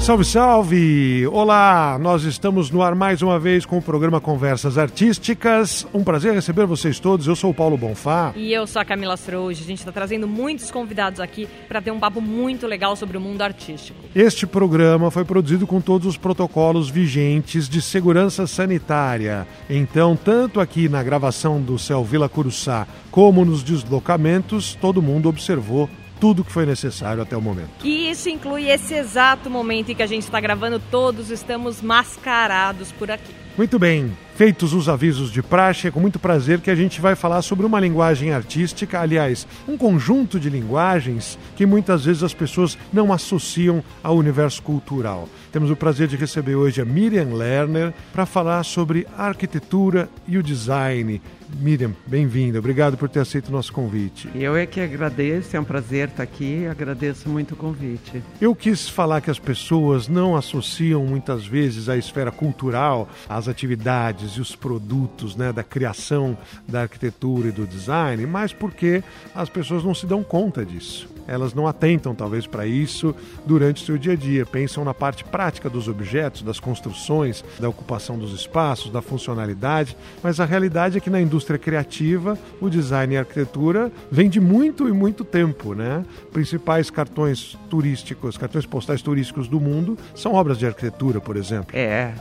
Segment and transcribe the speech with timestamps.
[0.00, 1.26] Salve, salve!
[1.26, 5.86] Olá, nós estamos no ar mais uma vez com o programa Conversas Artísticas.
[5.92, 7.26] Um prazer receber vocês todos.
[7.26, 8.32] Eu sou o Paulo Bonfá.
[8.34, 9.62] E eu sou a Camila Srouge.
[9.62, 13.20] A gente está trazendo muitos convidados aqui para ter um papo muito legal sobre o
[13.20, 13.98] mundo artístico.
[14.14, 19.46] Este programa foi produzido com todos os protocolos vigentes de segurança sanitária.
[19.68, 25.90] Então, tanto aqui na gravação do Céu Vila Curuçá como nos deslocamentos, todo mundo observou
[26.20, 27.70] tudo que foi necessário até o momento.
[27.82, 32.92] E isso inclui esse exato momento em que a gente está gravando, todos estamos mascarados
[32.92, 33.34] por aqui.
[33.56, 37.14] Muito bem, feitos os avisos de praxe, é com muito prazer que a gente vai
[37.14, 42.78] falar sobre uma linguagem artística, aliás, um conjunto de linguagens que muitas vezes as pessoas
[42.90, 45.28] não associam ao universo cultural.
[45.52, 50.38] Temos o prazer de receber hoje a Miriam Lerner para falar sobre a arquitetura e
[50.38, 51.20] o design.
[51.58, 52.60] Miriam, bem-vinda.
[52.60, 54.30] Obrigado por ter aceito o nosso convite.
[54.34, 56.66] Eu é que agradeço, é um prazer estar aqui.
[56.66, 58.22] Agradeço muito o convite.
[58.40, 64.29] Eu quis falar que as pessoas não associam muitas vezes a esfera cultural às atividades
[64.36, 66.36] e os produtos né, da criação
[66.68, 69.02] da arquitetura e do design, mas porque
[69.34, 73.14] as pessoas não se dão conta disso elas não atentam talvez para isso
[73.46, 77.68] durante o seu dia a dia, pensam na parte prática dos objetos, das construções, da
[77.68, 83.14] ocupação dos espaços, da funcionalidade, mas a realidade é que na indústria criativa o design
[83.14, 86.04] e a arquitetura vem de muito e muito tempo, né?
[86.32, 91.76] Principais cartões turísticos, cartões postais turísticos do mundo são obras de arquitetura, por exemplo.
[91.76, 92.12] É,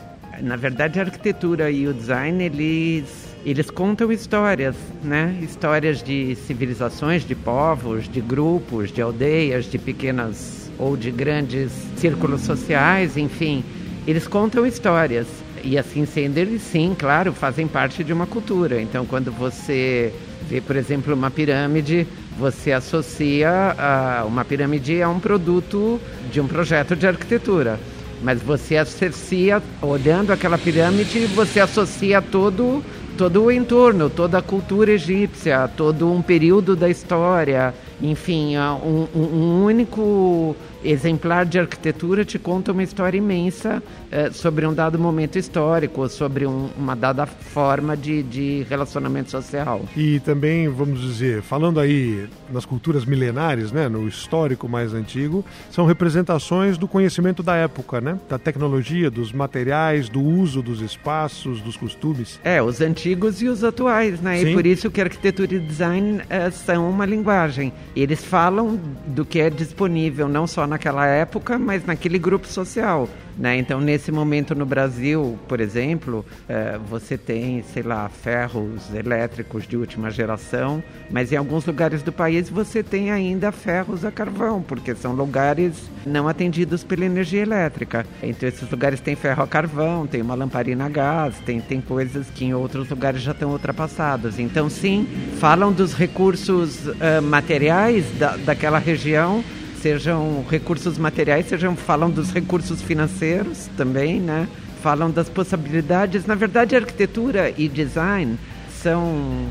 [0.41, 5.37] na verdade a arquitetura e o design eles eles contam histórias, né?
[5.41, 12.41] Histórias de civilizações, de povos, de grupos, de aldeias, de pequenas ou de grandes círculos
[12.41, 13.63] sociais, enfim.
[14.05, 15.27] Eles contam histórias.
[15.63, 18.81] E assim sendo, eles sim, claro, fazem parte de uma cultura.
[18.81, 20.13] Então, quando você
[20.49, 22.07] vê, por exemplo, uma pirâmide,
[22.37, 25.99] você associa a uma pirâmide a um produto
[26.31, 27.77] de um projeto de arquitetura.
[28.21, 32.83] Mas você associa, olhando aquela pirâmide, você associa todo
[33.19, 39.65] todo o entorno, toda a cultura egípcia, todo um período da história, enfim, um, um
[39.65, 43.81] único exemplar de arquitetura te conta uma história imensa
[44.11, 49.81] eh, sobre um dado momento histórico, sobre um, uma dada forma de, de relacionamento social.
[49.95, 55.85] E também, vamos dizer, falando aí nas culturas milenares, né, no histórico mais antigo, são
[55.85, 61.75] representações do conhecimento da época, né, da tecnologia, dos materiais, do uso dos espaços, dos
[61.75, 62.39] costumes.
[62.43, 64.37] É, os antigos e os atuais, né?
[64.37, 64.49] Sim.
[64.49, 67.73] E por isso que arquitetura e design eh, são uma linguagem.
[67.95, 73.09] Eles falam do que é disponível não só naquela época, mas naquele grupo social.
[73.39, 73.57] Né?
[73.57, 79.77] Então, nesse momento no Brasil, por exemplo, é, você tem, sei lá, ferros elétricos de
[79.77, 84.93] última geração, mas em alguns lugares do país você tem ainda ferros a carvão, porque
[84.93, 88.05] são lugares não atendidos pela energia elétrica.
[88.21, 92.27] Então, esses lugares têm ferro a carvão, tem uma lamparina a gás, tem, tem coisas
[92.29, 94.37] que em outros lugares já estão ultrapassadas.
[94.37, 95.07] Então, sim,
[95.39, 99.41] falam dos recursos uh, materiais da, daquela região
[99.81, 104.47] sejam recursos materiais, sejam falam dos recursos financeiros também, né?
[104.81, 106.25] Falam das possibilidades.
[106.25, 108.37] Na verdade, arquitetura e design
[108.81, 109.47] são,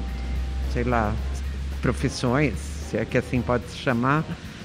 [0.73, 1.15] sei lá,
[1.83, 2.55] profissões,
[2.89, 4.25] se é que assim pode se chamar,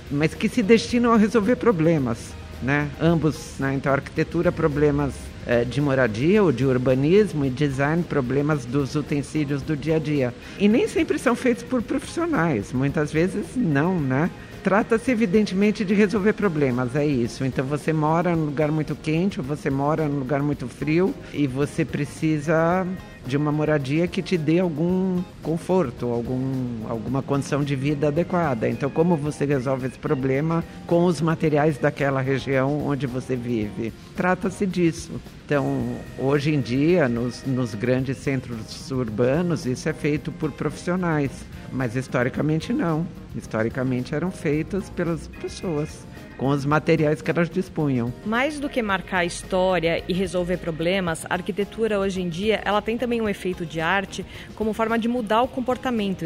[0.09, 2.89] mas que se destinam a resolver problemas, né?
[3.01, 3.73] Ambos, né?
[3.73, 5.13] Então, arquitetura, problemas
[5.45, 10.33] eh, de moradia ou de urbanismo e design problemas dos utensílios do dia a dia.
[10.57, 14.29] E nem sempre são feitos por profissionais, muitas vezes não, né?
[14.63, 17.43] Trata-se evidentemente de resolver problemas, é isso.
[17.43, 21.45] Então você mora num lugar muito quente ou você mora num lugar muito frio e
[21.45, 22.87] você precisa
[23.25, 28.69] de uma moradia que te dê algum conforto, algum, alguma condição de vida adequada.
[28.69, 33.93] Então, como você resolve esse problema com os materiais daquela região onde você vive?
[34.15, 35.11] Trata-se disso.
[35.45, 41.31] Então, hoje em dia, nos, nos grandes centros urbanos, isso é feito por profissionais,
[41.71, 43.05] mas historicamente não.
[43.35, 46.05] Historicamente eram feitas pelas pessoas
[46.37, 48.13] com os materiais que elas dispunham.
[48.25, 52.81] Mais do que marcar a história e resolver problemas, a arquitetura hoje em dia ela
[52.81, 54.25] tem também um efeito de arte
[54.55, 56.25] como forma de mudar o comportamento,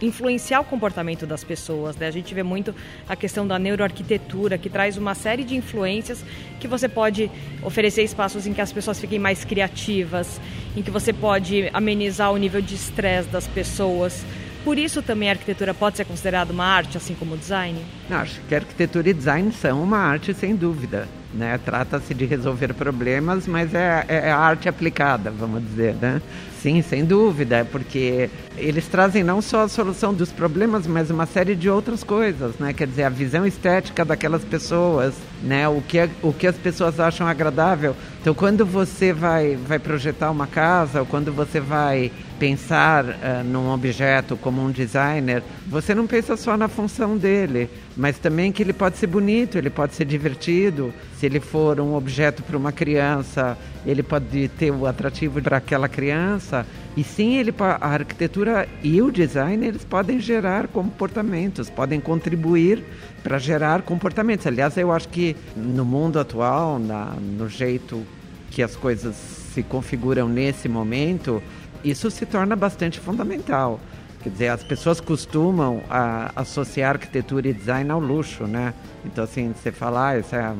[0.00, 1.96] influenciar o comportamento das pessoas.
[1.96, 2.06] Né?
[2.06, 2.74] A gente vê muito
[3.08, 6.24] a questão da neuroarquitetura que traz uma série de influências
[6.60, 7.30] que você pode
[7.62, 10.40] oferecer espaços em que as pessoas fiquem mais criativas,
[10.76, 14.24] em que você pode amenizar o nível de estresse das pessoas.
[14.64, 17.84] Por isso também a arquitetura pode ser considerada uma arte, assim como o design?
[18.10, 21.08] Acho que arquitetura e design são uma arte, sem dúvida.
[21.34, 21.58] né?
[21.64, 26.20] Trata-se de resolver problemas, mas é, é, é arte aplicada, vamos dizer, né?
[26.62, 31.56] Sim, sem dúvida, porque eles trazem não só a solução dos problemas, mas uma série
[31.56, 32.72] de outras coisas, né?
[32.72, 35.12] Quer dizer, a visão estética daquelas pessoas,
[35.42, 35.66] né?
[35.66, 37.96] O que, o que as pessoas acham agradável.
[38.20, 43.72] Então, quando você vai, vai projetar uma casa, ou quando você vai pensar uh, num
[43.72, 48.72] objeto como um designer, você não pensa só na função dele, mas também que ele
[48.72, 50.92] pode ser bonito, ele pode ser divertido.
[51.18, 53.56] Se ele for um objeto para uma criança,
[53.86, 56.51] ele pode ter o atrativo para aquela criança.
[56.96, 62.84] E sim, ele, a arquitetura e o design eles podem gerar comportamentos, podem contribuir
[63.22, 64.46] para gerar comportamentos.
[64.46, 68.02] Aliás, eu acho que no mundo atual, na, no jeito
[68.50, 69.16] que as coisas
[69.54, 71.42] se configuram nesse momento,
[71.82, 73.80] isso se torna bastante fundamental.
[74.22, 78.72] Quer dizer, as pessoas costumam a, associar arquitetura e design ao luxo, né?
[79.04, 80.54] Então, assim, você falar, ah, isso é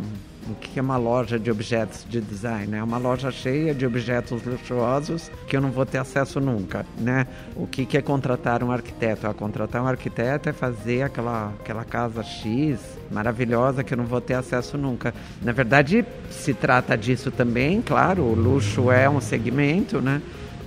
[0.50, 2.76] o que é uma loja de objetos de design?
[2.76, 7.26] É uma loja cheia de objetos luxuosos que eu não vou ter acesso nunca, né?
[7.54, 9.26] O que é contratar um arquiteto?
[9.26, 12.80] Ah, contratar um arquiteto é fazer aquela, aquela casa X
[13.10, 15.14] maravilhosa que eu não vou ter acesso nunca.
[15.42, 20.20] Na verdade, se trata disso também, claro, o luxo é um segmento, né?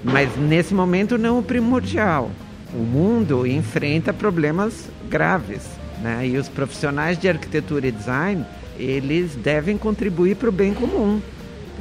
[0.03, 2.31] Mas nesse momento não o primordial.
[2.73, 5.67] O mundo enfrenta problemas graves,
[6.01, 6.27] né?
[6.27, 8.45] E os profissionais de arquitetura e design
[8.77, 11.21] eles devem contribuir para o bem comum.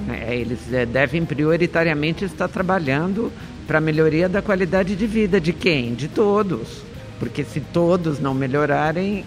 [0.08, 3.32] É, eles é, devem prioritariamente estar trabalhando
[3.67, 5.94] para a melhoria da qualidade de vida de quem?
[5.94, 6.82] De todos.
[7.19, 9.25] Porque se todos não melhorarem,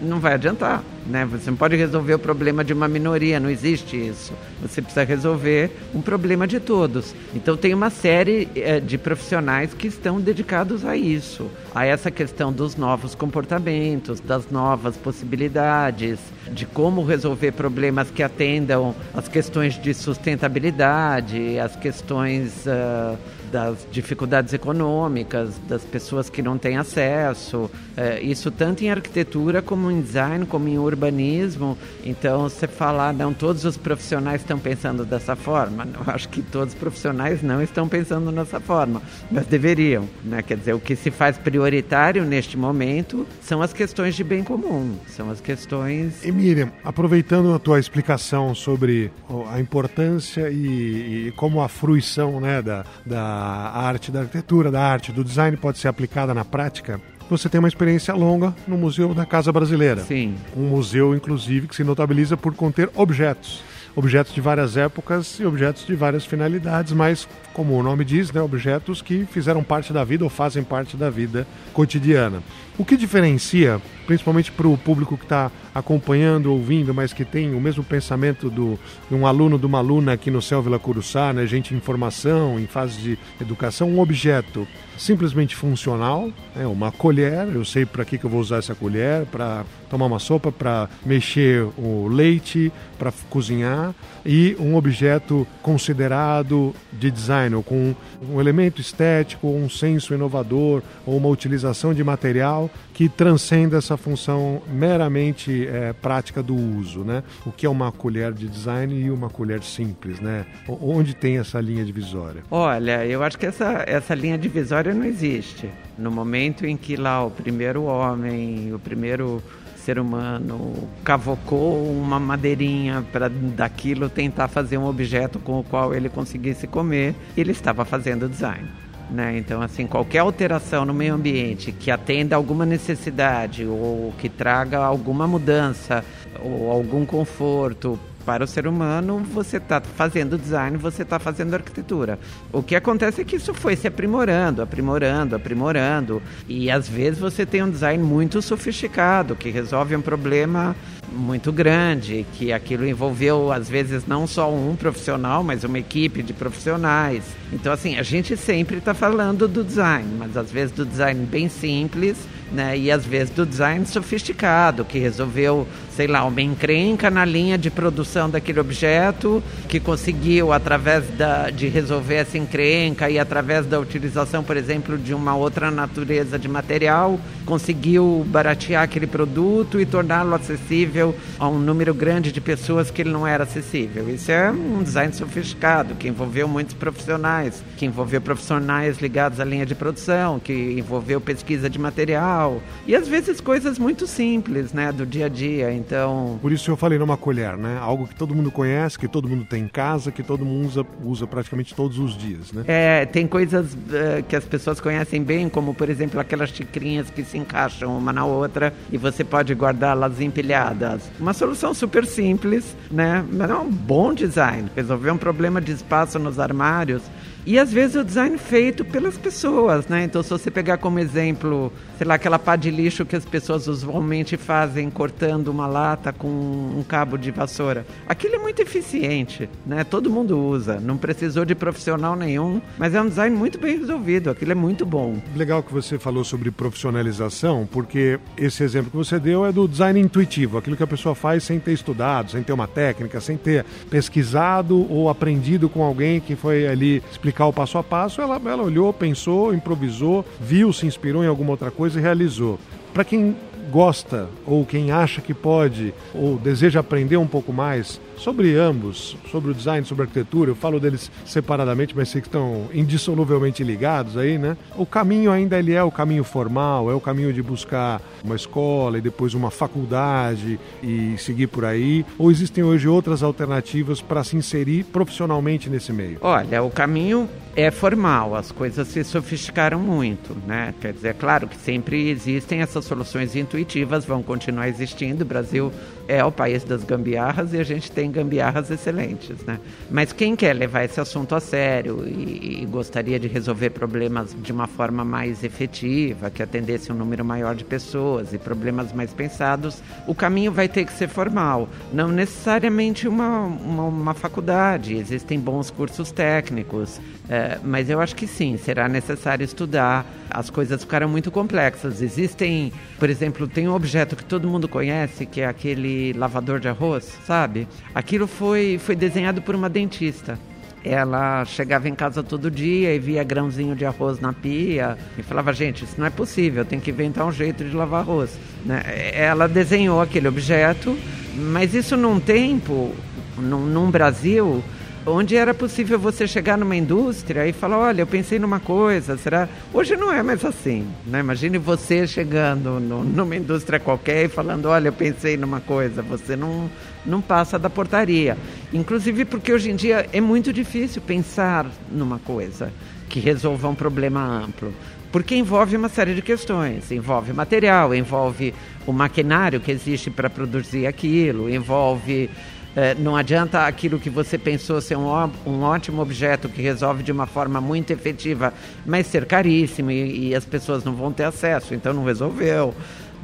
[0.00, 0.82] não vai adiantar.
[1.06, 1.24] Né?
[1.24, 4.32] Você não pode resolver o problema de uma minoria, não existe isso.
[4.62, 7.14] Você precisa resolver um problema de todos.
[7.34, 12.52] Então tem uma série é, de profissionais que estão dedicados a isso, a essa questão
[12.52, 16.18] dos novos comportamentos, das novas possibilidades,
[16.52, 23.18] de como resolver problemas que atendam às questões de sustentabilidade, às questões uh,
[23.50, 27.70] das dificuldades econômicas, das pessoas que não têm acesso.
[27.96, 31.76] Uh, isso tanto em arquitetura como em design, como em urbanismo.
[32.04, 35.86] Então, você falar, não, todos os profissionais estão pensando dessa forma.
[35.94, 40.08] Eu acho que todos os profissionais não estão pensando dessa forma, mas deveriam.
[40.24, 40.42] Né?
[40.42, 44.96] Quer dizer, o que se faz prioritário neste momento são as questões de bem comum,
[45.06, 46.24] são as questões.
[46.24, 49.10] E Miriam, aproveitando a tua explicação sobre
[49.50, 55.12] a importância e, e como a fruição né, da, da arte, da arquitetura, da arte,
[55.12, 59.24] do design pode ser aplicada na prática, você tem uma experiência longa no Museu da
[59.24, 60.02] Casa Brasileira.
[60.02, 60.34] Sim.
[60.56, 63.62] Um museu, inclusive, que se notabiliza por conter objetos.
[63.94, 68.40] Objetos de várias épocas e objetos de várias finalidades, mas, como o nome diz, né,
[68.40, 72.42] objetos que fizeram parte da vida ou fazem parte da vida cotidiana.
[72.78, 77.60] O que diferencia, principalmente para o público que está acompanhando, ouvindo, mas que tem o
[77.60, 78.78] mesmo pensamento do,
[79.08, 82.58] de um aluno, de uma aluna aqui no Céu Vila Curuçá, né, gente em formação,
[82.58, 84.66] em fase de educação, um objeto
[85.00, 89.24] simplesmente funcional, é uma colher, eu sei para que, que eu vou usar essa colher,
[89.26, 93.94] para tomar uma sopa, para mexer o leite, para cozinhar,
[94.24, 97.94] e um objeto considerado de design, ou com
[98.28, 104.60] um elemento estético, um senso inovador, ou uma utilização de material que transcenda essa função
[104.70, 107.22] meramente é, prática do uso, né?
[107.46, 110.44] O que é uma colher de design e uma colher simples, né?
[110.68, 112.42] Onde tem essa linha divisória?
[112.50, 115.70] Olha, eu acho que essa, essa linha divisória não existe.
[115.96, 119.42] No momento em que lá o primeiro homem, o primeiro
[119.90, 126.08] ser humano cavocou uma madeirinha para daquilo tentar fazer um objeto com o qual ele
[126.08, 128.68] conseguisse comer, ele estava fazendo design.
[129.10, 129.36] Né?
[129.36, 135.26] Então, assim, qualquer alteração no meio ambiente que atenda alguma necessidade ou que traga alguma
[135.26, 136.04] mudança
[136.40, 137.98] ou algum conforto
[138.30, 142.16] para o ser humano, você está fazendo design, você está fazendo arquitetura.
[142.52, 146.22] O que acontece é que isso foi se aprimorando, aprimorando, aprimorando.
[146.48, 150.76] E às vezes você tem um design muito sofisticado, que resolve um problema
[151.12, 156.32] muito grande, que aquilo envolveu, às vezes, não só um profissional, mas uma equipe de
[156.32, 157.24] profissionais.
[157.52, 161.48] Então, assim, a gente sempre está falando do design, mas às vezes do design bem
[161.48, 162.16] simples
[162.52, 162.76] né?
[162.76, 167.70] E às vezes do design sofisticado, que resolveu, sei lá, uma encrenca na linha de
[167.70, 174.42] produção daquele objeto, que conseguiu, através da, de resolver essa encrenca e através da utilização,
[174.42, 180.99] por exemplo, de uma outra natureza de material, conseguiu baratear aquele produto e torná-lo acessível
[181.38, 184.08] a um número grande de pessoas que ele não era acessível.
[184.08, 189.66] Isso é um design sofisticado, que envolveu muitos profissionais, que envolveu profissionais ligados à linha
[189.66, 192.60] de produção, que envolveu pesquisa de material.
[192.86, 195.72] E às vezes coisas muito simples, né, do dia a dia.
[195.72, 196.38] Então.
[196.42, 197.78] Por isso eu falei numa colher, né?
[197.80, 200.86] Algo que todo mundo conhece, que todo mundo tem em casa, que todo mundo usa,
[201.04, 202.64] usa praticamente todos os dias, né?
[202.66, 207.22] É, tem coisas uh, que as pessoas conhecem bem, como por exemplo aquelas xicrinhas que
[207.24, 210.89] se encaixam uma na outra e você pode guardá-las empilhadas.
[211.18, 213.24] Uma solução super simples, né?
[213.30, 214.70] Mas é um bom design.
[214.74, 217.02] Resolver um problema de espaço nos armários
[217.46, 220.04] e às vezes o design feito pelas pessoas, né?
[220.04, 223.66] Então, se você pegar como exemplo, sei lá, aquela pá de lixo que as pessoas
[223.66, 229.84] usualmente fazem cortando uma lata com um cabo de vassoura, aquilo é muito eficiente, né?
[229.84, 234.30] Todo mundo usa, não precisou de profissional nenhum, mas é um design muito bem resolvido,
[234.30, 235.16] aquilo é muito bom.
[235.34, 239.98] Legal que você falou sobre profissionalização, porque esse exemplo que você deu é do design
[239.98, 243.64] intuitivo, aquilo que a pessoa faz sem ter estudado, sem ter uma técnica, sem ter
[243.88, 248.40] pesquisado ou aprendido com alguém que foi ali explicar explicar o passo a passo, ela,
[248.44, 252.58] ela olhou, pensou, improvisou, viu, se inspirou em alguma outra coisa e realizou.
[252.92, 253.36] Para quem
[253.70, 259.50] gosta ou quem acha que pode ou deseja aprender um pouco mais sobre ambos, sobre
[259.50, 264.16] o design, sobre a arquitetura, eu falo deles separadamente, mas sei que estão indissoluvelmente ligados
[264.16, 264.56] aí, né?
[264.76, 268.98] O caminho ainda ele é o caminho formal, é o caminho de buscar uma escola
[268.98, 274.36] e depois uma faculdade e seguir por aí, ou existem hoje outras alternativas para se
[274.36, 276.18] inserir profissionalmente nesse meio?
[276.20, 280.74] Olha, o caminho é formal, as coisas se sofisticaram muito, né?
[280.80, 285.24] Quer dizer, é claro que sempre existem essas soluções intuitivas, vão continuar existindo.
[285.24, 285.72] O Brasil
[286.10, 289.60] é o país das gambiarras e a gente tem gambiarras excelentes, né?
[289.88, 294.50] Mas quem quer levar esse assunto a sério e, e gostaria de resolver problemas de
[294.50, 299.80] uma forma mais efetiva, que atendesse um número maior de pessoas e problemas mais pensados,
[300.04, 304.96] o caminho vai ter que ser formal, não necessariamente uma, uma, uma faculdade.
[304.96, 310.04] Existem bons cursos técnicos, é, mas eu acho que sim, será necessário estudar.
[310.30, 312.00] As coisas ficaram muito complexas.
[312.00, 316.68] Existem, por exemplo, tem um objeto que todo mundo conhece, que é aquele lavador de
[316.68, 317.66] arroz, sabe?
[317.94, 320.38] Aquilo foi, foi desenhado por uma dentista.
[320.82, 325.52] Ela chegava em casa todo dia e via grãozinho de arroz na pia e falava:
[325.52, 328.38] gente, isso não é possível, tem que inventar um jeito de lavar arroz.
[328.64, 328.82] Né?
[329.12, 330.96] Ela desenhou aquele objeto,
[331.34, 332.94] mas isso num tempo,
[333.36, 334.64] num, num Brasil
[335.06, 339.48] onde era possível você chegar numa indústria e falar, olha, eu pensei numa coisa, será?
[339.72, 341.20] Hoje não é mais assim, né?
[341.20, 346.36] Imagine você chegando no, numa indústria qualquer e falando, olha, eu pensei numa coisa, você
[346.36, 346.70] não,
[347.04, 348.36] não passa da portaria.
[348.72, 352.72] Inclusive porque hoje em dia é muito difícil pensar numa coisa
[353.08, 354.72] que resolva um problema amplo.
[355.10, 356.92] Porque envolve uma série de questões.
[356.92, 358.54] Envolve material, envolve
[358.86, 362.30] o maquinário que existe para produzir aquilo, envolve
[362.76, 365.08] é, não adianta aquilo que você pensou ser um,
[365.44, 368.54] um ótimo objeto que resolve de uma forma muito efetiva,
[368.86, 372.74] mas ser caríssimo e, e as pessoas não vão ter acesso, então não resolveu.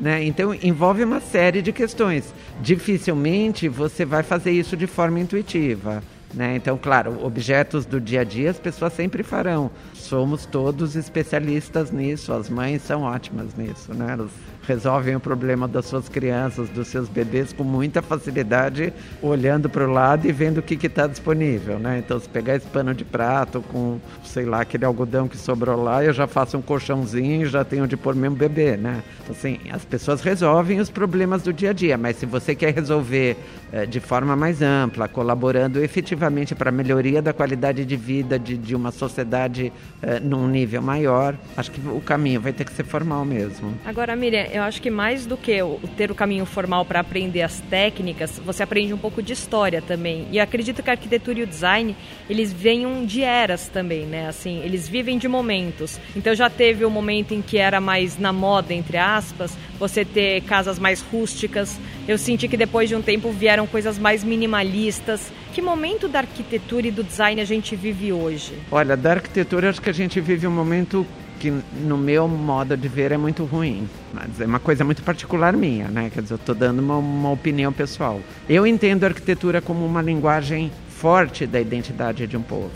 [0.00, 0.24] Né?
[0.24, 2.34] Então envolve uma série de questões.
[2.60, 6.02] Dificilmente você vai fazer isso de forma intuitiva.
[6.34, 6.56] Né?
[6.56, 9.70] Então, claro, objetos do dia a dia as pessoas sempre farão.
[9.94, 13.94] Somos todos especialistas nisso, as mães são ótimas nisso.
[13.94, 14.12] Né?
[14.12, 14.30] Elas
[14.66, 18.92] resolvem o problema das suas crianças, dos seus bebês com muita facilidade,
[19.22, 21.98] olhando para o lado e vendo o que está disponível, né?
[21.98, 26.04] Então, se pegar esse pano de prato com, sei lá, aquele algodão que sobrou lá,
[26.04, 29.02] eu já faço um colchãozinho já tenho onde pôr meu bebê, né?
[29.22, 32.74] Então, assim, as pessoas resolvem os problemas do dia a dia, mas se você quer
[32.74, 33.36] resolver
[33.72, 38.56] eh, de forma mais ampla, colaborando efetivamente para a melhoria da qualidade de vida de,
[38.56, 42.84] de uma sociedade eh, num nível maior, acho que o caminho vai ter que ser
[42.84, 43.74] formal mesmo.
[43.84, 45.58] Agora, Miriam, eu acho que mais do que
[45.96, 50.26] ter o caminho formal para aprender as técnicas, você aprende um pouco de história também.
[50.30, 51.96] E acredito que a arquitetura e o design,
[52.28, 54.28] eles venham de eras também, né?
[54.28, 56.00] Assim, eles vivem de momentos.
[56.14, 60.04] Então já teve o um momento em que era mais na moda, entre aspas, você
[60.04, 61.78] ter casas mais rústicas.
[62.08, 65.30] Eu senti que depois de um tempo vieram coisas mais minimalistas.
[65.52, 68.54] Que momento da arquitetura e do design a gente vive hoje?
[68.70, 71.06] Olha, da arquitetura acho que a gente vive um momento
[71.38, 71.52] que
[71.82, 73.88] no meu modo de ver é muito ruim.
[74.12, 76.10] Mas é uma coisa muito particular minha, né?
[76.12, 78.20] Quer dizer, eu estou dando uma, uma opinião pessoal.
[78.48, 82.70] Eu entendo a arquitetura como uma linguagem forte da identidade de um povo.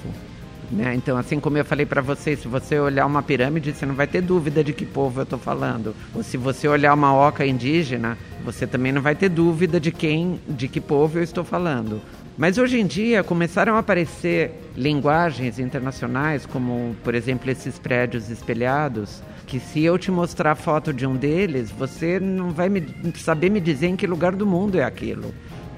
[0.70, 0.94] Né?
[0.94, 4.06] Então, assim como eu falei para você, se você olhar uma pirâmide, você não vai
[4.06, 5.94] ter dúvida de que povo eu estou falando.
[6.14, 10.40] Ou se você olhar uma oca indígena, você também não vai ter dúvida de quem,
[10.48, 12.00] de que povo eu estou falando.
[12.40, 19.22] Mas hoje em dia começaram a aparecer linguagens internacionais, como por exemplo esses prédios espelhados,
[19.46, 22.82] que se eu te mostrar a foto de um deles, você não vai me,
[23.16, 25.34] saber me dizer em que lugar do mundo é aquilo.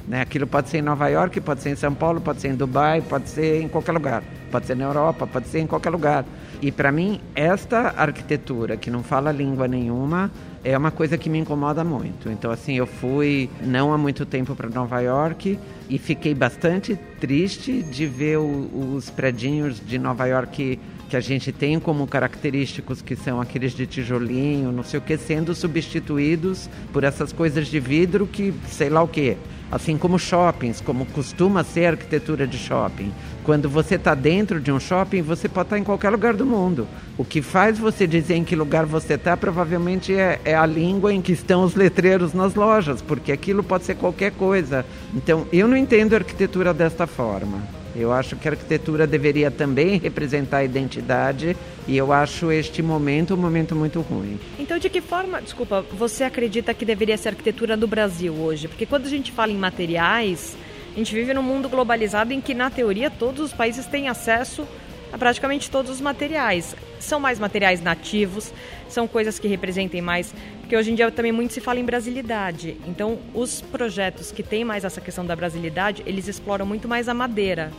[0.06, 0.20] Né?
[0.20, 3.00] Aquilo pode ser em Nova York, pode ser em São Paulo, pode ser em Dubai,
[3.00, 4.22] pode ser em qualquer lugar.
[4.48, 6.24] Pode ser na Europa, pode ser em qualquer lugar.
[6.60, 10.30] E para mim, esta arquitetura que não fala língua nenhuma
[10.64, 12.30] é uma coisa que me incomoda muito.
[12.30, 17.82] Então, assim, eu fui não há muito tempo para Nova York e fiquei bastante triste
[17.82, 20.78] de ver o, os predinhos de Nova York
[21.08, 25.18] que a gente tem como característicos que são aqueles de tijolinho, não sei o que,
[25.18, 29.36] sendo substituídos por essas coisas de vidro que sei lá o que.
[29.72, 33.10] Assim como shoppings, como costuma ser a arquitetura de shopping.
[33.42, 36.44] Quando você está dentro de um shopping, você pode estar tá em qualquer lugar do
[36.44, 36.86] mundo.
[37.16, 41.14] O que faz você dizer em que lugar você está, provavelmente é, é, a língua
[41.14, 44.84] em que estão os letreiros nas lojas, porque aquilo pode ser qualquer coisa.
[45.14, 47.81] Então, eu não entendo a arquitetura desta forma.
[47.94, 51.56] Eu acho que a arquitetura deveria também representar a identidade
[51.86, 54.38] e eu acho este momento um momento muito ruim.
[54.58, 58.68] Então, de que forma, desculpa, você acredita que deveria ser a arquitetura do Brasil hoje?
[58.68, 60.56] Porque quando a gente fala em materiais,
[60.94, 64.66] a gente vive num mundo globalizado em que, na teoria, todos os países têm acesso
[65.12, 66.74] a praticamente todos os materiais.
[66.98, 68.52] São mais materiais nativos,
[68.88, 72.76] são coisas que representem mais, porque hoje em dia também muito se fala em brasilidade.
[72.86, 77.14] Então, os projetos que têm mais essa questão da brasilidade, eles exploram muito mais a
[77.14, 77.70] madeira.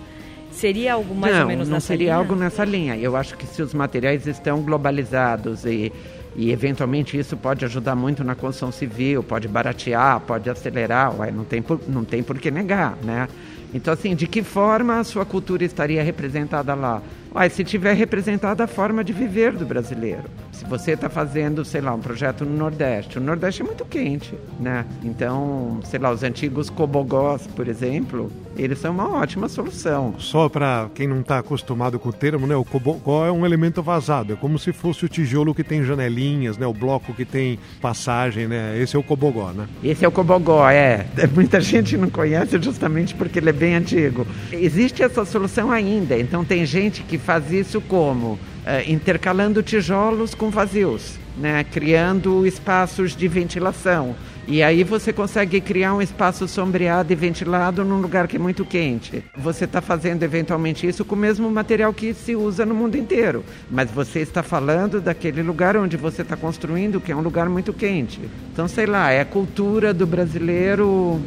[0.51, 2.15] Seria algo mais não, ou menos não nessa seria linha?
[2.15, 2.95] algo nessa linha.
[2.95, 5.91] Eu acho que se os materiais estão globalizados e
[6.35, 11.43] e eventualmente isso pode ajudar muito na construção civil, pode baratear, pode acelerar, ué, não
[11.43, 13.27] tem por, não tem por que negar, né?
[13.73, 17.01] Então assim, de que forma a sua cultura estaria representada lá?
[17.35, 21.81] Ué, se tiver representada a forma de viver do brasileiro se você está fazendo, sei
[21.81, 24.85] lá, um projeto no Nordeste, o Nordeste é muito quente, né?
[25.03, 30.13] Então, sei lá, os antigos cobogós, por exemplo, eles são uma ótima solução.
[30.19, 32.55] Só para quem não está acostumado com o termo, né?
[32.55, 36.57] O cobogó é um elemento vazado, é como se fosse o tijolo que tem janelinhas,
[36.57, 36.67] né?
[36.67, 38.79] O bloco que tem passagem, né?
[38.79, 39.67] Esse é o cobogó, né?
[39.83, 41.05] Esse é o cobogó, é.
[41.33, 44.27] Muita gente não conhece justamente porque ele é bem antigo.
[44.51, 48.39] Existe essa solução ainda, então tem gente que faz isso como uh,
[48.85, 51.63] intercalando tijolos com vazios, né?
[51.63, 54.17] criando espaços de ventilação.
[54.45, 58.65] E aí você consegue criar um espaço sombreado e ventilado num lugar que é muito
[58.65, 59.23] quente.
[59.37, 63.45] Você está fazendo eventualmente isso com o mesmo material que se usa no mundo inteiro,
[63.71, 67.71] mas você está falando daquele lugar onde você está construindo, que é um lugar muito
[67.71, 68.19] quente.
[68.51, 71.21] Então, sei lá, é a cultura do brasileiro,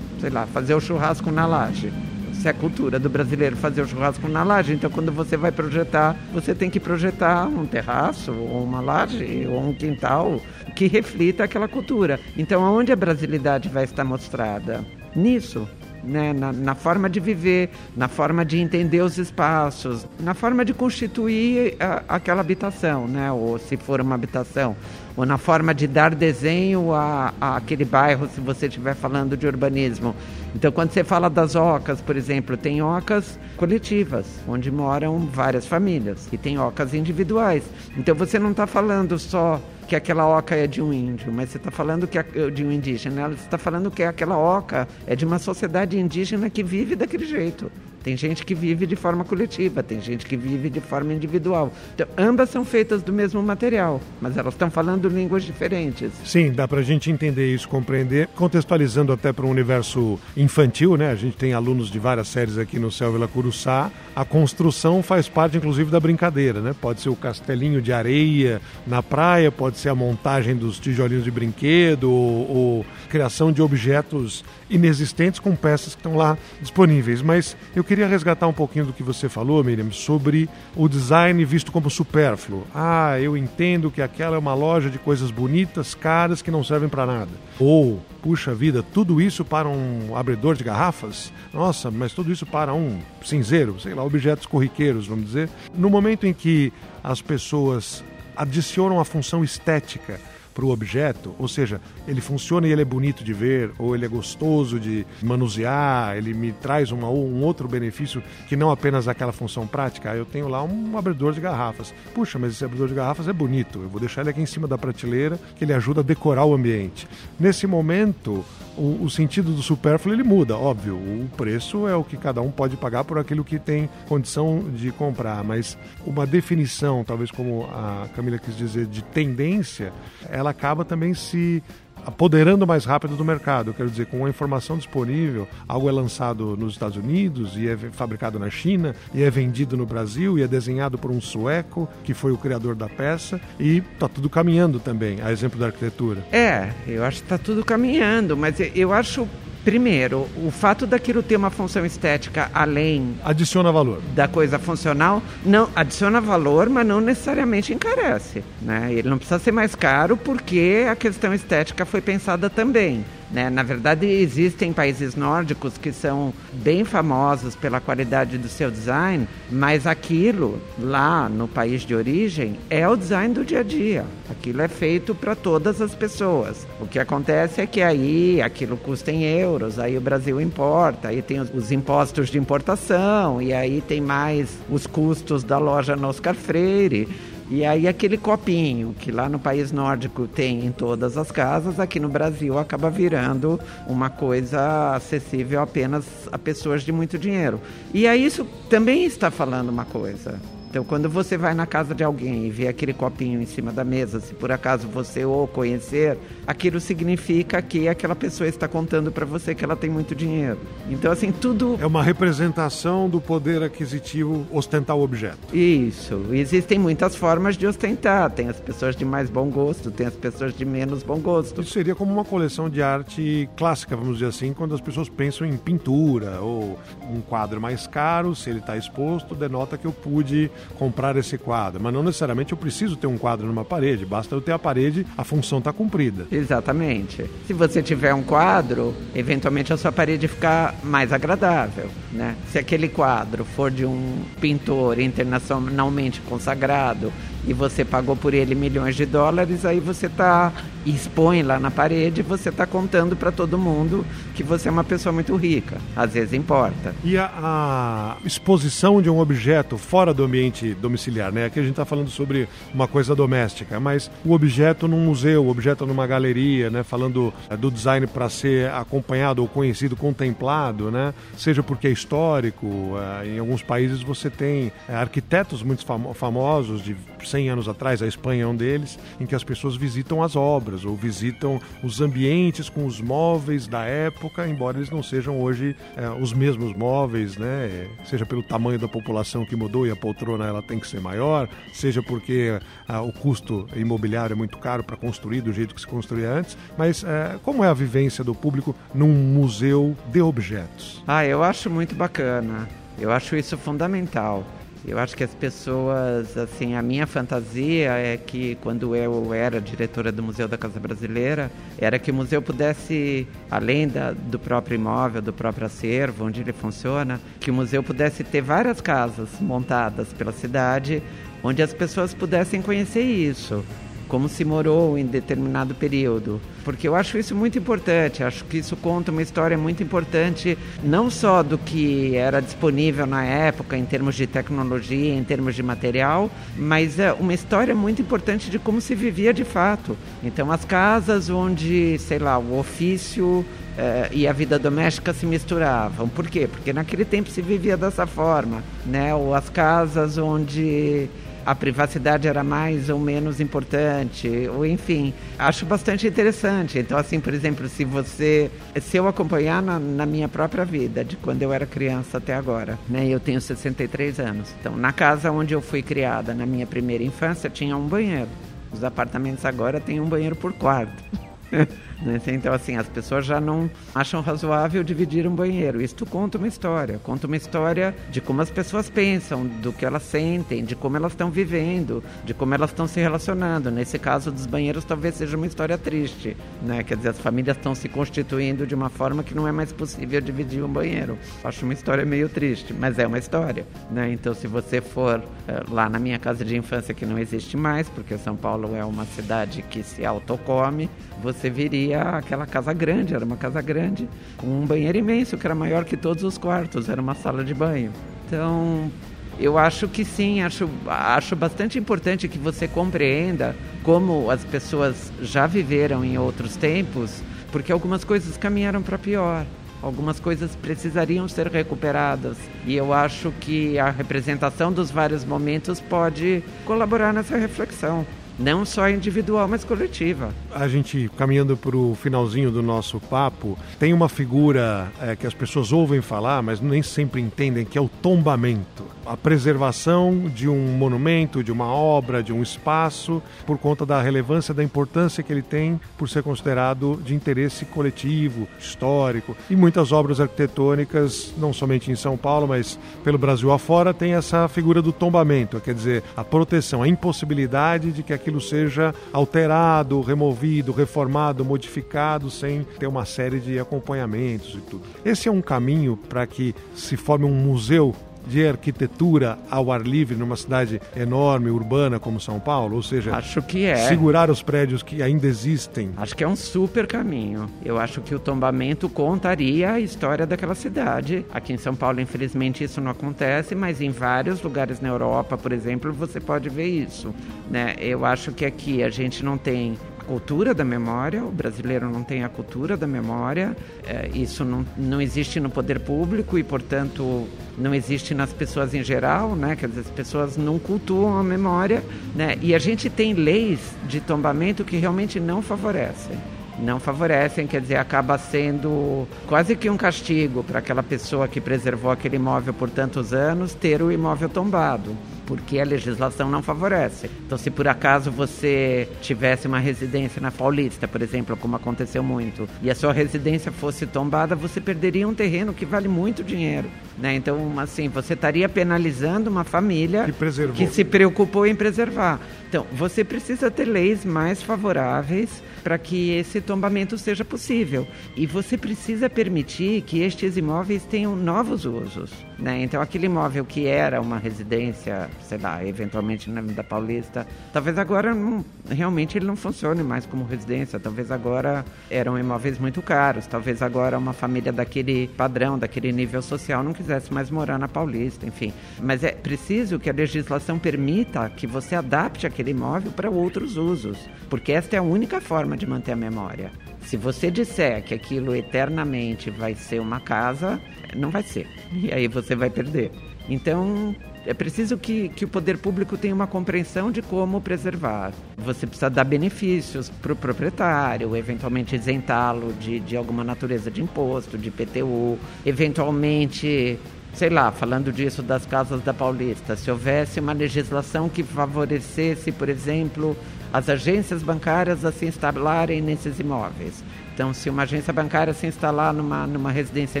[0.20, 1.92] sei lá, fazer o churrasco na laje
[2.38, 6.16] se é cultura do brasileiro fazer o churrasco na laje, então quando você vai projetar,
[6.32, 10.40] você tem que projetar um terraço, ou uma laje, ou um quintal
[10.76, 12.20] que reflita aquela cultura.
[12.36, 14.84] Então, aonde a brasilidade vai estar mostrada?
[15.14, 15.68] Nisso.
[16.04, 20.72] Né, na, na, forma de viver, na forma de entender os espaços, na forma de
[20.72, 24.76] constituir a, aquela habitação, né, ou se for uma habitação,
[25.18, 29.48] ou na forma de dar desenho a, a aquele bairro, se você estiver falando de
[29.48, 30.14] urbanismo.
[30.54, 36.28] Então, quando você fala das ocas, por exemplo, tem ocas coletivas, onde moram várias famílias,
[36.32, 37.64] e tem ocas individuais.
[37.96, 41.56] Então, você não está falando só que aquela oca é de um índio, mas você
[41.56, 43.28] está falando que é de um indígena.
[43.30, 47.72] Você está falando que aquela oca é de uma sociedade indígena que vive daquele jeito.
[48.08, 51.70] Tem gente que vive de forma coletiva, tem gente que vive de forma individual.
[51.94, 56.10] Então, ambas são feitas do mesmo material, mas elas estão falando línguas diferentes.
[56.24, 61.10] Sim, dá para a gente entender isso, compreender, contextualizando até para o universo infantil, né?
[61.10, 63.90] A gente tem alunos de várias séries aqui no Céu Vila Curuçá.
[64.16, 66.74] A construção faz parte, inclusive, da brincadeira, né?
[66.80, 71.30] Pode ser o castelinho de areia na praia, pode ser a montagem dos tijolinhos de
[71.30, 77.22] brinquedo ou, ou criação de objetos inexistentes com peças que estão lá disponíveis.
[77.22, 81.72] Mas eu queria resgatar um pouquinho do que você falou, Miriam, sobre o design visto
[81.72, 82.66] como supérfluo.
[82.74, 86.88] Ah, eu entendo que aquela é uma loja de coisas bonitas, caras, que não servem
[86.88, 87.30] para nada.
[87.58, 91.32] Ou, puxa vida, tudo isso para um abridor de garrafas?
[91.52, 95.48] Nossa, mas tudo isso para um cinzeiro, sei lá, objetos corriqueiros, vamos dizer.
[95.74, 98.04] No momento em que as pessoas
[98.36, 100.20] adicionam a função estética
[100.58, 104.04] para o objeto, ou seja, ele funciona e ele é bonito de ver, ou ele
[104.04, 109.30] é gostoso de manusear, ele me traz uma, um outro benefício que não apenas aquela
[109.30, 110.12] função prática.
[110.16, 111.94] Eu tenho lá um abridor de garrafas.
[112.12, 114.66] Puxa, mas esse abridor de garrafas é bonito, eu vou deixar ele aqui em cima
[114.66, 117.06] da prateleira, que ele ajuda a decorar o ambiente.
[117.38, 118.44] Nesse momento,
[118.78, 120.96] o, o, sentido do supérfluo ele muda, óbvio.
[120.96, 124.92] O preço é o que cada um pode pagar por aquilo que tem condição de
[124.92, 129.92] comprar, mas uma definição, talvez como a Camila quis dizer, de tendência,
[130.28, 131.62] ela acaba também se
[132.04, 133.74] apoderando mais rápido do mercado.
[133.74, 138.38] Quero dizer, com a informação disponível, algo é lançado nos Estados Unidos e é fabricado
[138.38, 142.32] na China e é vendido no Brasil e é desenhado por um sueco que foi
[142.32, 146.24] o criador da peça e está tudo caminhando também, a exemplo da arquitetura.
[146.32, 149.28] É, eu acho que está tudo caminhando, mas eu acho
[149.64, 153.16] Primeiro, o fato daquilo ter uma função estética além.
[153.24, 154.00] Adiciona valor.
[154.14, 158.42] Da coisa funcional, não adiciona valor, mas não necessariamente encarece.
[158.62, 158.92] Né?
[158.92, 163.04] Ele não precisa ser mais caro porque a questão estética foi pensada também.
[163.30, 163.50] Né?
[163.50, 169.86] Na verdade, existem países nórdicos que são bem famosos pela qualidade do seu design, mas
[169.86, 174.04] aquilo lá no país de origem é o design do dia a dia.
[174.30, 176.66] Aquilo é feito para todas as pessoas.
[176.80, 181.20] O que acontece é que aí aquilo custa em euros, aí o Brasil importa, aí
[181.20, 186.08] tem os, os impostos de importação, e aí tem mais os custos da loja no
[186.08, 187.08] Oscar Freire.
[187.50, 191.98] E aí aquele copinho que lá no país nórdico tem em todas as casas, aqui
[191.98, 197.58] no Brasil acaba virando uma coisa acessível apenas a pessoas de muito dinheiro.
[197.94, 200.38] E aí isso também está falando uma coisa.
[200.68, 203.82] Então, quando você vai na casa de alguém e vê aquele copinho em cima da
[203.82, 209.24] mesa, se por acaso você o conhecer, aquilo significa que aquela pessoa está contando para
[209.24, 210.58] você que ela tem muito dinheiro.
[210.90, 211.78] Então, assim, tudo.
[211.80, 215.38] É uma representação do poder aquisitivo ostentar o objeto.
[215.56, 216.26] Isso.
[216.32, 218.30] Existem muitas formas de ostentar.
[218.30, 221.62] Tem as pessoas de mais bom gosto, tem as pessoas de menos bom gosto.
[221.62, 225.46] Isso seria como uma coleção de arte clássica, vamos dizer assim, quando as pessoas pensam
[225.46, 226.78] em pintura ou
[227.10, 231.82] um quadro mais caro, se ele está exposto, denota que eu pude comprar esse quadro.
[231.82, 235.06] Mas não necessariamente eu preciso ter um quadro numa parede, basta eu ter a parede,
[235.16, 236.26] a função está cumprida.
[236.30, 237.24] Exatamente.
[237.46, 241.90] Se você tiver um quadro, eventualmente a sua parede ficar mais agradável.
[242.12, 242.36] Né?
[242.50, 247.12] Se aquele quadro for de um pintor internacionalmente consagrado
[247.46, 250.52] e você pagou por ele milhões de dólares, aí você está
[250.90, 255.12] expõe lá na parede, você está contando para todo mundo que você é uma pessoa
[255.12, 255.78] muito rica.
[255.96, 256.94] Às vezes importa.
[257.04, 261.46] E a, a exposição de um objeto fora do ambiente domiciliar, né?
[261.46, 265.50] Aqui a gente está falando sobre uma coisa doméstica, mas o objeto num museu, o
[265.50, 266.82] objeto numa galeria, né?
[266.82, 271.12] Falando é, do design para ser acompanhado ou conhecido, contemplado, né?
[271.36, 276.82] Seja porque é histórico, é, em alguns países você tem é, arquitetos muito famo famosos
[276.82, 280.36] de 100 anos atrás, a Espanha é um deles, em que as pessoas visitam as
[280.36, 285.76] obras ou visitam os ambientes com os móveis da época, embora eles não sejam hoje
[285.96, 287.88] é, os mesmos móveis, né?
[288.04, 291.48] Seja pelo tamanho da população que mudou e a poltrona ela tem que ser maior,
[291.72, 295.86] seja porque ah, o custo imobiliário é muito caro para construir do jeito que se
[295.86, 296.56] construía antes.
[296.76, 301.02] Mas é, como é a vivência do público num museu de objetos?
[301.06, 302.68] Ah, eu acho muito bacana.
[302.98, 304.44] Eu acho isso fundamental.
[304.86, 310.12] Eu acho que as pessoas, assim, a minha fantasia é que quando eu era diretora
[310.12, 315.20] do Museu da Casa Brasileira, era que o museu pudesse, além da, do próprio imóvel,
[315.20, 320.32] do próprio acervo, onde ele funciona, que o museu pudesse ter várias casas montadas pela
[320.32, 321.02] cidade,
[321.42, 323.64] onde as pessoas pudessem conhecer isso
[324.08, 326.40] como se morou em determinado período.
[326.64, 331.10] Porque eu acho isso muito importante, acho que isso conta uma história muito importante, não
[331.10, 336.30] só do que era disponível na época em termos de tecnologia, em termos de material,
[336.56, 339.96] mas é uma história muito importante de como se vivia de fato.
[340.22, 343.44] Então, as casas onde, sei lá, o ofício
[343.78, 346.08] Uh, e a vida doméstica se misturavam.
[346.08, 346.48] Por quê?
[346.50, 349.14] Porque naquele tempo se vivia dessa forma, né?
[349.14, 351.08] Ou as casas onde
[351.48, 356.78] a privacidade era mais ou menos importante, ou enfim, acho bastante interessante.
[356.78, 361.16] Então, assim, por exemplo, se você, se eu acompanhar na, na minha própria vida, de
[361.16, 364.54] quando eu era criança até agora, né, eu tenho 63 anos.
[364.60, 368.28] Então, na casa onde eu fui criada, na minha primeira infância, tinha um banheiro.
[368.70, 371.02] Os apartamentos agora têm um banheiro por quarto.
[372.00, 372.20] Né?
[372.28, 375.82] Então, assim, as pessoas já não acham razoável dividir um banheiro.
[375.82, 377.00] Isso conta uma história.
[377.02, 381.12] Conta uma história de como as pessoas pensam, do que elas sentem, de como elas
[381.12, 383.70] estão vivendo, de como elas estão se relacionando.
[383.70, 386.36] Nesse caso dos banheiros, talvez seja uma história triste.
[386.62, 386.82] Né?
[386.84, 390.20] Quer dizer, as famílias estão se constituindo de uma forma que não é mais possível
[390.20, 391.18] dividir um banheiro.
[391.42, 393.66] Acho uma história meio triste, mas é uma história.
[393.90, 394.12] Né?
[394.12, 397.88] Então, se você for é, lá na minha casa de infância, que não existe mais,
[397.88, 400.88] porque São Paulo é uma cidade que se autocome,
[401.22, 405.54] você viria aquela casa grande, era uma casa grande, com um banheiro imenso, que era
[405.54, 407.92] maior que todos os quartos, era uma sala de banho.
[408.26, 408.90] Então,
[409.38, 415.46] eu acho que sim, acho, acho bastante importante que você compreenda como as pessoas já
[415.46, 417.22] viveram em outros tempos,
[417.52, 419.46] porque algumas coisas caminharam para pior.
[419.80, 426.42] Algumas coisas precisariam ser recuperadas e eu acho que a representação dos vários momentos pode
[426.64, 428.04] colaborar nessa reflexão
[428.38, 430.32] não só individual, mas coletiva.
[430.54, 435.34] A gente, caminhando para o finalzinho do nosso papo, tem uma figura é, que as
[435.34, 438.84] pessoas ouvem falar, mas nem sempre entendem, que é o tombamento.
[439.08, 444.52] A preservação de um monumento, de uma obra, de um espaço, por conta da relevância,
[444.52, 449.34] da importância que ele tem por ser considerado de interesse coletivo, histórico.
[449.48, 454.46] E muitas obras arquitetônicas, não somente em São Paulo, mas pelo Brasil afora, tem essa
[454.46, 460.70] figura do tombamento, quer dizer, a proteção, a impossibilidade de que aquilo seja alterado, removido,
[460.70, 464.82] reformado, modificado, sem ter uma série de acompanhamentos e tudo.
[465.02, 467.94] Esse é um caminho para que se forme um museu
[468.28, 472.76] de arquitetura ao ar livre numa cidade enorme, urbana como São Paulo?
[472.76, 473.76] Ou seja, acho que é.
[473.76, 475.90] segurar os prédios que ainda existem?
[475.96, 477.50] Acho que é um super caminho.
[477.64, 481.24] Eu acho que o tombamento contaria a história daquela cidade.
[481.32, 485.52] Aqui em São Paulo, infelizmente, isso não acontece, mas em vários lugares na Europa, por
[485.52, 487.14] exemplo, você pode ver isso.
[487.50, 487.74] Né?
[487.78, 489.76] Eu acho que aqui a gente não tem
[490.08, 493.54] cultura da memória, o brasileiro não tem a cultura da memória,
[493.86, 498.82] é, isso não, não existe no poder público e, portanto, não existe nas pessoas em
[498.82, 499.54] geral, né?
[499.54, 501.84] Quer dizer, as pessoas não cultuam a memória,
[502.16, 502.38] né?
[502.40, 506.16] E a gente tem leis de tombamento que realmente não favorecem
[506.60, 511.88] não favorecem, quer dizer, acaba sendo quase que um castigo para aquela pessoa que preservou
[511.88, 514.96] aquele imóvel por tantos anos ter o imóvel tombado
[515.28, 517.10] porque a legislação não favorece.
[517.26, 522.48] Então, se por acaso você tivesse uma residência na Paulista, por exemplo, como aconteceu muito,
[522.62, 526.70] e a sua residência fosse tombada, você perderia um terreno que vale muito dinheiro.
[526.96, 527.14] Né?
[527.14, 532.18] Então, assim, você estaria penalizando uma família que, que se preocupou em preservar.
[532.48, 537.86] Então, você precisa ter leis mais favoráveis para que esse tombamento seja possível.
[538.16, 542.10] E você precisa permitir que estes imóveis tenham novos usos.
[542.38, 542.62] Né?
[542.62, 548.14] Então, aquele imóvel que era uma residência, sei lá, eventualmente na Avenida Paulista, talvez agora
[548.14, 550.78] não, realmente ele não funcione mais como residência.
[550.78, 553.26] Talvez agora eram imóveis muito caros.
[553.26, 558.26] Talvez agora uma família daquele padrão, daquele nível social, não quisesse mais morar na Paulista,
[558.26, 558.52] enfim.
[558.80, 563.98] Mas é preciso que a legislação permita que você adapte aquele imóvel para outros usos,
[564.28, 566.50] porque esta é a única forma de manter a memória.
[566.82, 570.58] Se você disser que aquilo eternamente vai ser uma casa,
[570.96, 571.46] não vai ser.
[571.72, 572.90] E aí você vai perder.
[573.28, 573.94] Então,
[574.28, 578.12] é preciso que, que o poder público tenha uma compreensão de como preservar.
[578.36, 584.36] Você precisa dar benefícios para o proprietário, eventualmente isentá-lo de, de alguma natureza de imposto,
[584.36, 586.78] de PTU, eventualmente
[587.14, 592.50] sei lá, falando disso das casas da Paulista, se houvesse uma legislação que favorecesse, por
[592.50, 593.16] exemplo,
[593.50, 596.84] as agências bancárias a se instalarem nesses imóveis.
[597.18, 600.00] Então, se uma agência bancária se instalar numa, numa residência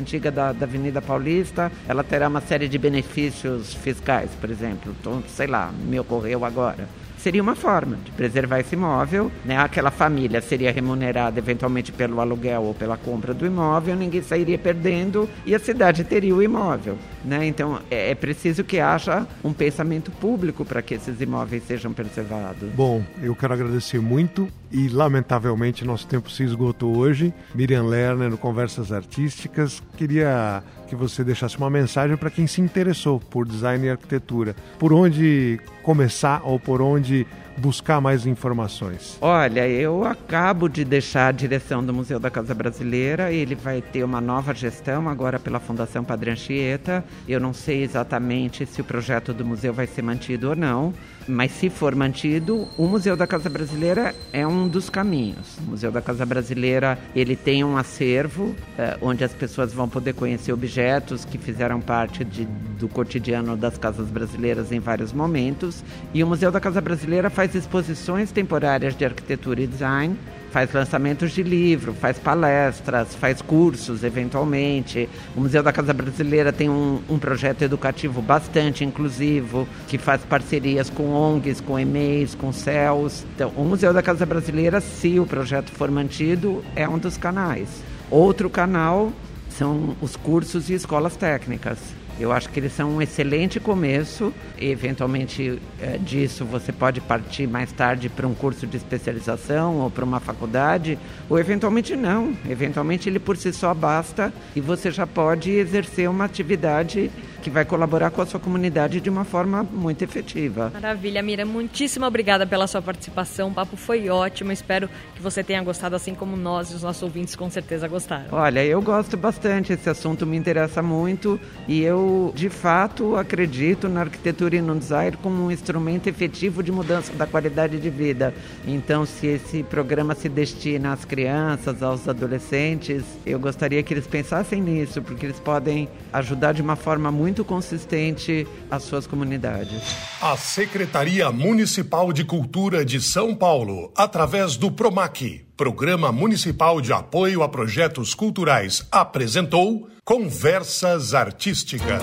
[0.00, 4.94] antiga da, da Avenida Paulista, ela terá uma série de benefícios fiscais, por exemplo.
[5.00, 6.86] Então, sei lá, me ocorreu agora
[7.18, 9.30] seria uma forma de preservar esse imóvel.
[9.44, 9.56] Né?
[9.56, 15.28] Aquela família seria remunerada eventualmente pelo aluguel ou pela compra do imóvel, ninguém sairia perdendo
[15.44, 16.96] e a cidade teria o imóvel.
[17.24, 17.46] Né?
[17.46, 22.70] Então é, é preciso que haja um pensamento público para que esses imóveis sejam preservados.
[22.74, 27.32] Bom, eu quero agradecer muito e lamentavelmente nosso tempo se esgotou hoje.
[27.54, 29.82] Miriam Lerner no Conversas Artísticas.
[29.96, 34.54] Queria que você deixasse uma mensagem para quem se interessou por design e arquitetura.
[34.78, 37.26] Por onde começar ou por onde
[37.58, 39.18] buscar mais informações?
[39.20, 43.32] Olha, eu acabo de deixar a direção do Museu da Casa Brasileira.
[43.32, 47.04] Ele vai ter uma nova gestão agora pela Fundação Padre Anchieta.
[47.28, 50.94] Eu não sei exatamente se o projeto do museu vai ser mantido ou não,
[51.28, 55.58] mas se for mantido, o Museu da Casa Brasileira é um dos caminhos.
[55.58, 60.14] O Museu da Casa Brasileira ele tem um acervo eh, onde as pessoas vão poder
[60.14, 62.46] conhecer objetos que fizeram parte de,
[62.78, 65.84] do cotidiano das casas brasileiras em vários momentos.
[66.14, 70.14] E o Museu da Casa Brasileira faz exposições temporárias de arquitetura e design
[70.50, 75.08] faz lançamentos de livro, faz palestras, faz cursos, eventualmente.
[75.36, 80.88] O Museu da Casa Brasileira tem um, um projeto educativo bastante inclusivo, que faz parcerias
[80.88, 83.26] com ONGs, com EMEIs, com CELS.
[83.34, 87.68] Então, o Museu da Casa Brasileira, se o projeto for mantido, é um dos canais.
[88.10, 89.12] Outro canal
[89.50, 91.97] são os cursos e escolas técnicas.
[92.20, 94.32] Eu acho que eles são um excelente começo.
[94.58, 99.90] E, eventualmente, é, disso você pode partir mais tarde para um curso de especialização ou
[99.90, 102.36] para uma faculdade, ou eventualmente não.
[102.48, 107.10] Eventualmente ele por si só basta e você já pode exercer uma atividade
[107.42, 110.70] que vai colaborar com a sua comunidade de uma forma muito efetiva.
[110.72, 111.44] Maravilha, Mira.
[111.44, 113.48] Muitíssimo obrigada pela sua participação.
[113.48, 114.52] O papo foi ótimo.
[114.52, 118.26] Espero que você tenha gostado, assim como nós e os nossos ouvintes com certeza gostaram.
[118.32, 119.72] Olha, eu gosto bastante.
[119.72, 125.16] Esse assunto me interessa muito e eu, de fato, acredito na arquitetura e no design
[125.22, 128.34] como um instrumento efetivo de mudança da qualidade de vida.
[128.66, 134.60] Então, se esse programa se destina às crianças, aos adolescentes, eu gostaria que eles pensassem
[134.60, 139.82] nisso, porque eles podem ajudar de uma forma muito muito consistente às suas comunidades.
[140.20, 147.42] A Secretaria Municipal de Cultura de São Paulo, através do PROMAC, Programa Municipal de Apoio
[147.42, 152.02] a Projetos Culturais, apresentou Conversas Artísticas.